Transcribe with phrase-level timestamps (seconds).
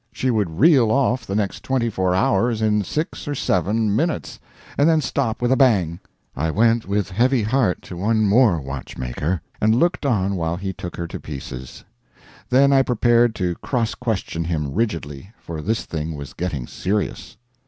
[0.11, 4.39] She would reel off the next twenty four hours in six or seven minutes,
[4.75, 5.99] and then stop with a bang.
[6.35, 10.73] I went with a heavy heart to one more watchmaker, and looked on while he
[10.73, 11.83] took her to pieces.
[12.49, 17.37] Then I prepared to cross question him rigidly, for this thing was getting serious.